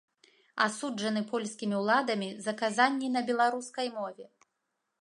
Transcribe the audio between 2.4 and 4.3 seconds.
за казанні на беларускай мове.